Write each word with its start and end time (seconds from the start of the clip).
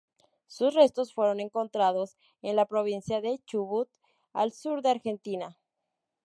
Sus 0.47 0.73
restos 0.73 1.13
fueron 1.13 1.39
encontrados 1.41 2.17
en 2.41 2.55
la 2.55 2.65
provincia 2.65 3.21
de 3.21 3.37
Chubut, 3.45 3.87
al 4.33 4.51
sur 4.51 4.81
de 4.81 4.89
Argentina. 4.89 5.59